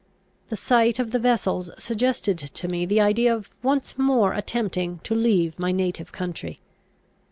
The 0.49 0.55
sight 0.55 0.97
of 0.97 1.11
the 1.11 1.19
vessels 1.19 1.69
suggested 1.77 2.39
to 2.39 2.67
me 2.67 2.87
the 2.87 2.99
idea 2.99 3.35
of 3.35 3.51
once 3.61 3.99
more 3.99 4.33
attempting 4.33 4.97
to 5.03 5.13
leave 5.13 5.59
my 5.59 5.71
native 5.71 6.11
country. 6.11 6.59